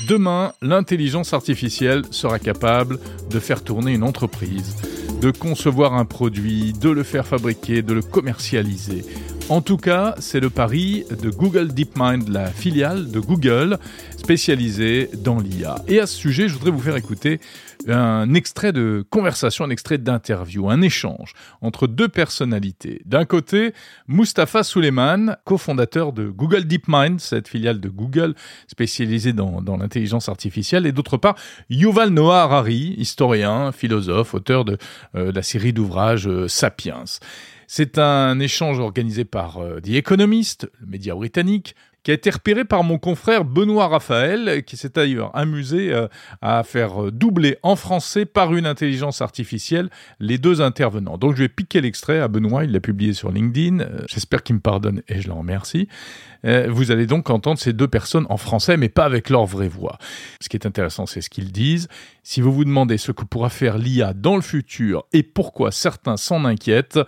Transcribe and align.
Demain, 0.00 0.52
l'intelligence 0.60 1.32
artificielle 1.34 2.02
sera 2.10 2.40
capable 2.40 2.98
de 3.30 3.38
faire 3.38 3.62
tourner 3.62 3.94
une 3.94 4.02
entreprise, 4.02 4.74
de 5.20 5.30
concevoir 5.30 5.94
un 5.94 6.04
produit, 6.04 6.72
de 6.72 6.90
le 6.90 7.04
faire 7.04 7.28
fabriquer, 7.28 7.80
de 7.80 7.94
le 7.94 8.02
commercialiser. 8.02 9.04
En 9.50 9.60
tout 9.60 9.76
cas, 9.76 10.14
c'est 10.20 10.40
le 10.40 10.48
pari 10.48 11.04
de 11.10 11.28
Google 11.28 11.74
DeepMind, 11.74 12.28
la 12.30 12.46
filiale 12.46 13.10
de 13.10 13.20
Google 13.20 13.78
spécialisée 14.16 15.10
dans 15.18 15.38
l'IA. 15.38 15.76
Et 15.86 16.00
à 16.00 16.06
ce 16.06 16.16
sujet, 16.16 16.48
je 16.48 16.54
voudrais 16.54 16.70
vous 16.70 16.80
faire 16.80 16.96
écouter 16.96 17.40
un 17.86 18.32
extrait 18.32 18.72
de 18.72 19.04
conversation, 19.10 19.66
un 19.66 19.70
extrait 19.70 19.98
d'interview, 19.98 20.70
un 20.70 20.80
échange 20.80 21.34
entre 21.60 21.86
deux 21.86 22.08
personnalités. 22.08 23.02
D'un 23.04 23.26
côté, 23.26 23.74
Mustapha 24.08 24.62
Suleiman, 24.62 25.36
cofondateur 25.44 26.14
de 26.14 26.30
Google 26.30 26.64
DeepMind, 26.64 27.20
cette 27.20 27.46
filiale 27.46 27.80
de 27.80 27.90
Google 27.90 28.34
spécialisée 28.66 29.34
dans, 29.34 29.60
l'intelligence 29.76 30.30
artificielle, 30.30 30.86
et 30.86 30.92
d'autre 30.92 31.18
part, 31.18 31.36
Yuval 31.68 32.08
Noah 32.08 32.44
Harari, 32.44 32.94
historien, 32.96 33.72
philosophe, 33.72 34.32
auteur 34.32 34.64
de 34.64 34.78
euh, 35.14 35.32
la 35.32 35.42
série 35.42 35.74
d'ouvrages 35.74 36.28
euh, 36.28 36.48
Sapiens. 36.48 37.04
C'est 37.66 37.98
un 37.98 38.38
échange 38.40 38.78
organisé 38.78 39.24
par 39.24 39.58
euh, 39.58 39.80
The 39.80 39.90
Economist, 39.90 40.70
le 40.80 40.86
média 40.86 41.14
britannique, 41.14 41.74
qui 42.02 42.10
a 42.10 42.14
été 42.14 42.28
repéré 42.28 42.66
par 42.66 42.84
mon 42.84 42.98
confrère 42.98 43.46
Benoît 43.46 43.88
Raphaël, 43.88 44.62
qui 44.64 44.76
s'est 44.76 44.90
d'ailleurs 44.94 45.34
amusé 45.34 45.90
euh, 45.90 46.06
à 46.42 46.62
faire 46.62 47.10
doubler 47.10 47.56
en 47.62 47.76
français 47.76 48.26
par 48.26 48.54
une 48.54 48.66
intelligence 48.66 49.22
artificielle 49.22 49.88
les 50.20 50.36
deux 50.36 50.60
intervenants. 50.60 51.16
Donc 51.16 51.34
je 51.34 51.42
vais 51.42 51.48
piquer 51.48 51.80
l'extrait 51.80 52.20
à 52.20 52.28
Benoît, 52.28 52.64
il 52.64 52.72
l'a 52.72 52.80
publié 52.80 53.14
sur 53.14 53.32
LinkedIn, 53.32 53.80
euh, 53.80 54.00
j'espère 54.06 54.42
qu'il 54.42 54.56
me 54.56 54.60
pardonne 54.60 55.00
et 55.08 55.22
je 55.22 55.28
le 55.28 55.34
remercie. 55.34 55.88
Vous 56.68 56.90
allez 56.90 57.06
donc 57.06 57.30
entendre 57.30 57.58
ces 57.58 57.72
deux 57.72 57.88
personnes 57.88 58.26
en 58.28 58.36
français, 58.36 58.76
mais 58.76 58.90
pas 58.90 59.06
avec 59.06 59.30
leur 59.30 59.46
vraie 59.46 59.66
voix. 59.66 59.96
Ce 60.42 60.50
qui 60.50 60.58
est 60.58 60.66
intéressant, 60.66 61.06
c'est 61.06 61.22
ce 61.22 61.30
qu'ils 61.30 61.52
disent. 61.52 61.88
Si 62.22 62.42
vous 62.42 62.52
vous 62.52 62.66
demandez 62.66 62.98
ce 62.98 63.12
que 63.12 63.24
pourra 63.24 63.48
faire 63.48 63.78
l'IA 63.78 64.12
dans 64.12 64.36
le 64.36 64.42
futur 64.42 65.06
et 65.14 65.22
pourquoi 65.22 65.72
certains 65.72 66.18
s'en 66.18 66.44
inquiètent, 66.44 66.98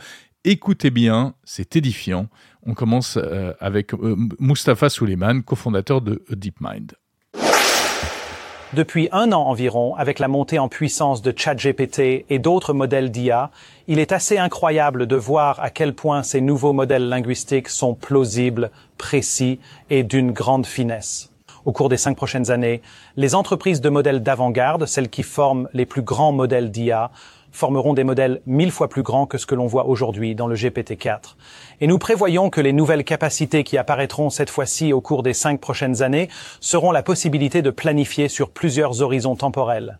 Écoutez 0.48 0.90
bien, 0.90 1.34
c'est 1.42 1.74
édifiant. 1.74 2.28
On 2.64 2.74
commence 2.74 3.16
euh, 3.16 3.52
avec 3.58 3.92
euh, 3.94 4.14
Mustapha 4.38 4.88
Suleiman, 4.88 5.42
cofondateur 5.42 6.00
de 6.00 6.22
DeepMind. 6.30 6.92
Depuis 8.72 9.08
un 9.10 9.32
an 9.32 9.42
environ, 9.42 9.96
avec 9.96 10.20
la 10.20 10.28
montée 10.28 10.60
en 10.60 10.68
puissance 10.68 11.20
de 11.20 11.34
ChatGPT 11.36 12.26
et 12.30 12.38
d'autres 12.38 12.74
modèles 12.74 13.10
d'IA, 13.10 13.50
il 13.88 13.98
est 13.98 14.12
assez 14.12 14.38
incroyable 14.38 15.08
de 15.08 15.16
voir 15.16 15.58
à 15.58 15.70
quel 15.70 15.94
point 15.94 16.22
ces 16.22 16.40
nouveaux 16.40 16.72
modèles 16.72 17.08
linguistiques 17.08 17.68
sont 17.68 17.94
plausibles, 17.94 18.70
précis 18.98 19.58
et 19.90 20.04
d'une 20.04 20.30
grande 20.30 20.66
finesse. 20.66 21.32
Au 21.64 21.72
cours 21.72 21.88
des 21.88 21.96
cinq 21.96 22.16
prochaines 22.16 22.52
années, 22.52 22.82
les 23.16 23.34
entreprises 23.34 23.80
de 23.80 23.88
modèles 23.88 24.22
d'avant-garde, 24.22 24.86
celles 24.86 25.10
qui 25.10 25.24
forment 25.24 25.68
les 25.72 25.86
plus 25.86 26.02
grands 26.02 26.30
modèles 26.30 26.70
d'IA, 26.70 27.10
formeront 27.56 27.94
des 27.94 28.04
modèles 28.04 28.42
mille 28.46 28.70
fois 28.70 28.88
plus 28.88 29.02
grands 29.02 29.24
que 29.26 29.38
ce 29.38 29.46
que 29.46 29.54
l'on 29.54 29.66
voit 29.66 29.86
aujourd'hui 29.86 30.34
dans 30.34 30.46
le 30.46 30.54
GPT-4. 30.54 31.36
Et 31.80 31.86
nous 31.86 31.98
prévoyons 31.98 32.50
que 32.50 32.60
les 32.60 32.74
nouvelles 32.74 33.02
capacités 33.02 33.64
qui 33.64 33.78
apparaîtront 33.78 34.28
cette 34.28 34.50
fois-ci 34.50 34.92
au 34.92 35.00
cours 35.00 35.22
des 35.22 35.32
cinq 35.32 35.58
prochaines 35.58 36.02
années 36.02 36.28
seront 36.60 36.92
la 36.92 37.02
possibilité 37.02 37.62
de 37.62 37.70
planifier 37.70 38.28
sur 38.28 38.50
plusieurs 38.50 39.00
horizons 39.00 39.36
temporels. 39.36 39.98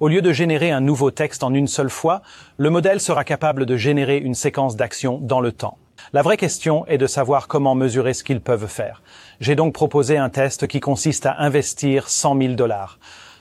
Au 0.00 0.08
lieu 0.08 0.20
de 0.20 0.32
générer 0.32 0.72
un 0.72 0.80
nouveau 0.80 1.12
texte 1.12 1.44
en 1.44 1.54
une 1.54 1.68
seule 1.68 1.90
fois, 1.90 2.22
le 2.56 2.70
modèle 2.70 3.00
sera 3.00 3.22
capable 3.22 3.66
de 3.66 3.76
générer 3.76 4.18
une 4.18 4.34
séquence 4.34 4.74
d'actions 4.74 5.18
dans 5.22 5.40
le 5.40 5.52
temps. 5.52 5.78
La 6.12 6.22
vraie 6.22 6.36
question 6.36 6.86
est 6.86 6.98
de 6.98 7.06
savoir 7.06 7.46
comment 7.46 7.74
mesurer 7.74 8.14
ce 8.14 8.24
qu'ils 8.24 8.40
peuvent 8.40 8.66
faire. 8.66 9.02
J'ai 9.40 9.54
donc 9.54 9.72
proposé 9.72 10.18
un 10.18 10.28
test 10.28 10.66
qui 10.66 10.80
consiste 10.80 11.26
à 11.26 11.40
investir 11.40 12.08
100 12.08 12.38
000 12.40 12.54
dollars. 12.54 12.98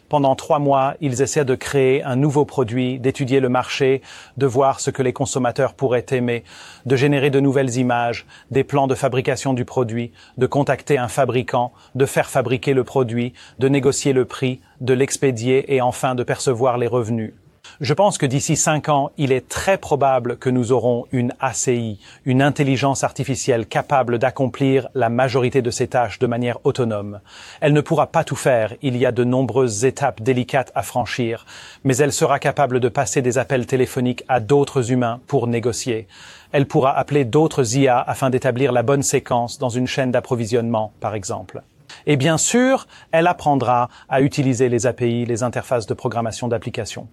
Pendant 0.08 0.36
trois 0.36 0.60
mois, 0.60 0.94
ils 1.02 1.22
essaient 1.24 1.46
de 1.46 1.56
créer 1.56 2.04
un 2.04 2.16
nouveau 2.16 2.46
produit, 2.46 3.00
d'étudier 3.00 3.40
le 3.40 3.50
marché, 3.50 4.04
de 4.38 4.46
voir 4.46 4.80
ce 4.80 4.92
que 4.92 5.02
les 5.02 5.14
consommateurs 5.14 5.74
pourraient 5.74 6.06
aimer, 6.12 6.44
de 6.86 6.96
générer 6.96 7.32
de 7.32 7.40
nouvelles 7.40 7.78
images, 7.78 8.28
des 8.52 8.64
plans 8.64 8.86
de 8.86 8.94
fabrication 8.94 9.54
du 9.54 9.66
produit, 9.66 10.12
de 10.38 10.46
contacter 10.46 11.00
un 11.00 11.08
fabricant, 11.08 11.74
de 11.96 12.06
faire 12.06 12.30
fabriquer 12.30 12.74
le 12.74 12.84
produit, 12.84 13.34
de 13.58 13.68
négocier 13.68 14.14
le 14.14 14.26
prix, 14.26 14.62
de 14.80 14.94
l'expédier 14.94 15.74
et 15.74 15.82
enfin 15.82 16.14
de 16.14 16.24
percevoir 16.24 16.78
les 16.78 16.88
revenus. 16.88 17.34
Je 17.82 17.94
pense 17.94 18.18
que 18.18 18.26
d'ici 18.26 18.56
cinq 18.56 18.90
ans, 18.90 19.12
il 19.18 19.32
est 19.32 19.50
très 19.50 19.78
probable 19.78 20.38
que 20.38 20.50
nous 20.50 20.72
aurons 20.72 21.06
une 21.12 21.34
ACI, 21.40 22.00
une 22.24 22.42
intelligence 22.42 23.04
artificielle 23.04 23.66
capable 23.66 24.18
d'accomplir 24.18 24.88
la 24.96 25.10
majorité 25.10 25.62
de 25.62 25.72
ces 25.72 25.88
tâches 25.88 26.20
de 26.20 26.28
manière 26.28 26.60
autonome. 26.64 27.20
Elle 27.60 27.74
ne 27.74 27.82
pourra 27.82 28.08
pas 28.08 28.24
tout 28.24 28.36
faire, 28.36 28.74
il 28.82 28.96
y 28.96 29.06
a 29.06 29.12
de 29.12 29.24
nombreuses 29.24 29.86
étapes 29.86 30.22
délicates 30.22 30.72
à 30.74 30.84
franchir, 30.84 31.46
mais 31.84 31.98
elle 31.98 32.14
sera 32.14 32.40
capable 32.40 32.80
de 32.80 32.90
passer 32.90 33.22
des 33.22 33.38
appels 33.38 33.66
téléphoniques 33.66 34.24
à 34.28 34.40
d'autres 34.40 34.92
humains 34.92 35.20
pour 35.28 35.48
négocier. 35.48 36.08
Elle 36.52 36.68
pourra 36.68 36.98
appeler 36.98 37.26
d'autres 37.26 37.76
IA 37.76 38.00
afin 38.00 38.30
d'établir 38.30 38.72
la 38.72 38.84
bonne 38.84 39.04
séquence 39.04 39.60
dans 39.60 39.70
une 39.70 39.88
chaîne 39.88 40.12
d'approvisionnement, 40.12 40.94
par 41.02 41.14
exemple. 41.14 41.62
Et 42.06 42.18
bien 42.18 42.38
sûr, 42.38 42.88
elle 43.12 43.28
apprendra 43.28 43.90
à 44.10 44.22
utiliser 44.22 44.70
les 44.70 44.88
API, 44.88 45.26
les 45.26 45.44
interfaces 45.44 45.86
de 45.86 45.94
programmation 45.94 46.48
d'applications. 46.48 47.08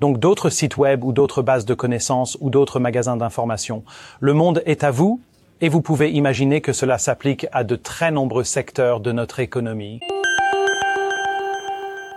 Donc 0.00 0.18
d'autres 0.18 0.50
sites 0.50 0.76
web 0.76 1.04
ou 1.04 1.12
d'autres 1.12 1.42
bases 1.42 1.64
de 1.64 1.74
connaissances 1.74 2.36
ou 2.40 2.50
d'autres 2.50 2.80
magasins 2.80 3.16
d'information. 3.16 3.84
Le 4.20 4.32
monde 4.32 4.62
est 4.66 4.84
à 4.84 4.90
vous 4.90 5.20
et 5.60 5.68
vous 5.68 5.82
pouvez 5.82 6.10
imaginer 6.10 6.60
que 6.60 6.72
cela 6.72 6.98
s'applique 6.98 7.46
à 7.52 7.64
de 7.64 7.76
très 7.76 8.10
nombreux 8.10 8.44
secteurs 8.44 9.00
de 9.00 9.12
notre 9.12 9.40
économie. 9.40 10.00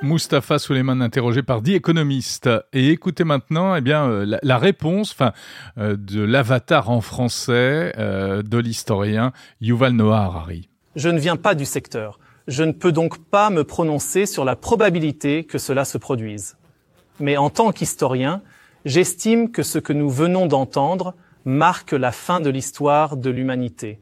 Mustapha 0.02 0.58
Suleiman 0.58 1.00
interrogé 1.02 1.44
par 1.44 1.62
The 1.62 1.70
Economist. 1.70 2.50
Et 2.74 2.90
écoutez 2.90 3.24
maintenant 3.24 3.76
eh 3.76 3.82
bien, 3.82 4.10
euh, 4.10 4.40
la, 4.42 4.58
réponse 4.58 5.12
enfin, 5.12 5.32
euh, 5.78 5.96
de 5.96 6.24
l'avatar 6.24 6.90
en 6.90 7.02
français 7.02 7.94
euh, 7.98 8.42
de 8.42 8.58
l'historien 8.58 9.32
Yuval 9.60 9.94
Noah 9.94 10.24
Harari. 10.24 10.71
Je 10.96 11.10
ne 11.10 11.20
viens 11.20 11.38
pas 11.38 11.56
du 11.56 11.66
secteur. 11.66 12.20
Je 12.48 12.64
ne 12.64 12.74
peux 12.74 12.92
donc 12.92 13.18
pas 13.18 13.50
me 13.50 13.64
prononcer 13.64 14.26
sur 14.26 14.44
la 14.44 14.56
probabilité 14.56 15.46
que 15.46 15.58
cela 15.58 15.86
se 15.86 15.98
produise. 15.98 16.58
Mais 17.20 17.38
en 17.38 17.50
tant 17.50 17.72
qu'historien, 17.72 18.42
j'estime 18.84 19.52
que 19.52 19.64
ce 19.64 19.80
que 19.80 19.94
nous 19.94 20.10
venons 20.10 20.48
d'entendre 20.48 21.14
marque 21.46 21.94
la 21.94 22.12
fin 22.12 22.40
de 22.40 22.50
l'histoire 22.50 23.16
de 23.16 23.30
l'humanité. 23.30 24.00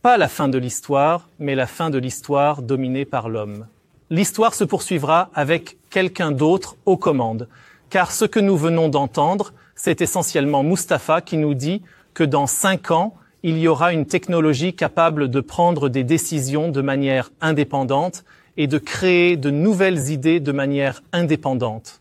Pas 0.00 0.16
la 0.16 0.28
fin 0.28 0.48
de 0.48 0.58
l'histoire, 0.58 1.28
mais 1.38 1.54
la 1.54 1.66
fin 1.66 1.90
de 1.90 1.98
l'histoire 1.98 2.62
dominée 2.62 3.04
par 3.04 3.28
l'homme. 3.28 3.66
L'histoire 4.10 4.54
se 4.54 4.64
poursuivra 4.64 5.30
avec 5.34 5.78
quelqu'un 5.90 6.30
d'autre 6.30 6.76
aux 6.86 6.96
commandes, 6.96 7.48
car 7.90 8.12
ce 8.12 8.24
que 8.24 8.40
nous 8.40 8.56
venons 8.56 8.88
d'entendre, 8.88 9.52
c'est 9.74 10.00
essentiellement 10.00 10.62
Mustapha 10.62 11.20
qui 11.20 11.36
nous 11.36 11.54
dit 11.54 11.82
que 12.14 12.24
dans 12.24 12.46
cinq 12.46 12.90
ans, 12.90 13.14
il 13.42 13.58
y 13.58 13.66
aura 13.66 13.92
une 13.92 14.06
technologie 14.06 14.74
capable 14.74 15.28
de 15.28 15.40
prendre 15.40 15.88
des 15.88 16.04
décisions 16.04 16.70
de 16.70 16.80
manière 16.80 17.30
indépendante 17.40 18.24
et 18.56 18.66
de 18.66 18.78
créer 18.78 19.36
de 19.36 19.50
nouvelles 19.50 20.10
idées 20.10 20.38
de 20.38 20.52
manière 20.52 21.02
indépendante. 21.12 22.00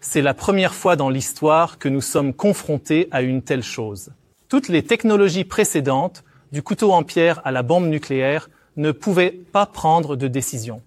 C'est 0.00 0.22
la 0.22 0.32
première 0.32 0.74
fois 0.74 0.96
dans 0.96 1.10
l'histoire 1.10 1.78
que 1.78 1.88
nous 1.88 2.00
sommes 2.00 2.32
confrontés 2.32 3.08
à 3.10 3.20
une 3.20 3.42
telle 3.42 3.62
chose. 3.62 4.10
Toutes 4.48 4.68
les 4.68 4.82
technologies 4.82 5.44
précédentes, 5.44 6.24
du 6.52 6.62
couteau 6.62 6.92
en 6.92 7.02
pierre 7.02 7.42
à 7.44 7.50
la 7.50 7.62
bombe 7.62 7.88
nucléaire, 7.88 8.48
ne 8.76 8.92
pouvaient 8.92 9.32
pas 9.52 9.66
prendre 9.66 10.16
de 10.16 10.28
décision. 10.28 10.80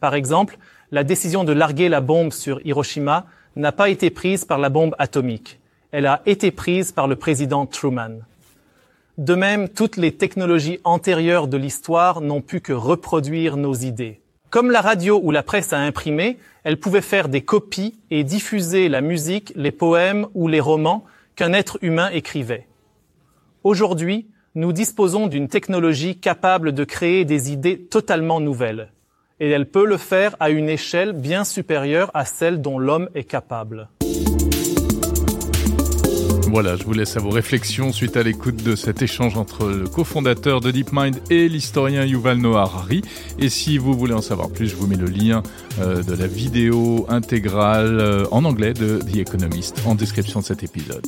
Par 0.00 0.14
exemple, 0.14 0.58
la 0.92 1.02
décision 1.02 1.44
de 1.44 1.52
larguer 1.52 1.88
la 1.88 2.00
bombe 2.00 2.32
sur 2.32 2.64
Hiroshima 2.64 3.26
n'a 3.56 3.72
pas 3.72 3.88
été 3.88 4.10
prise 4.10 4.44
par 4.44 4.58
la 4.58 4.68
bombe 4.68 4.94
atomique. 4.98 5.58
Elle 5.90 6.06
a 6.06 6.22
été 6.26 6.50
prise 6.50 6.92
par 6.92 7.08
le 7.08 7.16
président 7.16 7.66
Truman. 7.66 8.20
De 9.18 9.34
même, 9.34 9.68
toutes 9.68 9.96
les 9.96 10.12
technologies 10.12 10.78
antérieures 10.84 11.48
de 11.48 11.56
l'histoire 11.56 12.20
n'ont 12.20 12.40
pu 12.40 12.60
que 12.60 12.72
reproduire 12.72 13.56
nos 13.56 13.74
idées. 13.74 14.20
Comme 14.48 14.70
la 14.70 14.80
radio 14.80 15.20
ou 15.20 15.32
la 15.32 15.42
presse 15.42 15.72
a 15.72 15.78
imprimé, 15.78 16.38
elles 16.62 16.78
pouvaient 16.78 17.00
faire 17.00 17.28
des 17.28 17.40
copies 17.40 17.98
et 18.12 18.22
diffuser 18.22 18.88
la 18.88 19.00
musique, 19.00 19.52
les 19.56 19.72
poèmes 19.72 20.28
ou 20.34 20.46
les 20.46 20.60
romans 20.60 21.04
qu'un 21.34 21.52
être 21.52 21.78
humain 21.82 22.10
écrivait. 22.10 22.68
Aujourd'hui, 23.64 24.28
nous 24.54 24.72
disposons 24.72 25.26
d'une 25.26 25.48
technologie 25.48 26.16
capable 26.16 26.70
de 26.70 26.84
créer 26.84 27.24
des 27.24 27.50
idées 27.50 27.80
totalement 27.80 28.38
nouvelles. 28.38 28.92
Et 29.40 29.50
elle 29.50 29.68
peut 29.68 29.84
le 29.84 29.96
faire 29.96 30.36
à 30.38 30.50
une 30.50 30.68
échelle 30.68 31.12
bien 31.12 31.42
supérieure 31.42 32.12
à 32.14 32.24
celle 32.24 32.62
dont 32.62 32.78
l'homme 32.78 33.08
est 33.16 33.24
capable. 33.24 33.88
Voilà, 36.50 36.76
je 36.76 36.84
vous 36.84 36.94
laisse 36.94 37.14
à 37.16 37.20
vos 37.20 37.28
réflexions 37.28 37.92
suite 37.92 38.16
à 38.16 38.22
l'écoute 38.22 38.62
de 38.62 38.74
cet 38.74 39.02
échange 39.02 39.36
entre 39.36 39.66
le 39.66 39.86
cofondateur 39.86 40.60
de 40.60 40.70
DeepMind 40.70 41.16
et 41.30 41.46
l'historien 41.46 42.04
Yuval 42.04 42.38
Noah 42.38 42.62
Harari. 42.62 43.02
Et 43.38 43.50
si 43.50 43.76
vous 43.76 43.92
voulez 43.92 44.14
en 44.14 44.22
savoir 44.22 44.48
plus, 44.48 44.66
je 44.66 44.74
vous 44.74 44.86
mets 44.86 44.96
le 44.96 45.06
lien 45.06 45.42
euh, 45.78 46.02
de 46.02 46.14
la 46.14 46.26
vidéo 46.26 47.04
intégrale 47.10 48.00
euh, 48.00 48.24
en 48.30 48.46
anglais 48.46 48.72
de 48.72 48.98
The 48.98 49.18
Economist 49.18 49.82
en 49.84 49.94
description 49.94 50.40
de 50.40 50.44
cet 50.46 50.62
épisode. 50.62 51.06